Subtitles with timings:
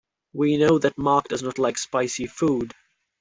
[0.33, 2.73] We know that Mark does not like spicy food.